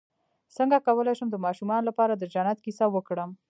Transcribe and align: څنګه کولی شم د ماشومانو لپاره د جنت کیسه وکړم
څنګه 0.55 0.77
کولی 0.87 1.13
شم 1.19 1.27
د 1.31 1.37
ماشومانو 1.45 1.87
لپاره 1.89 2.13
د 2.15 2.23
جنت 2.33 2.57
کیسه 2.65 2.85
وکړم 2.91 3.31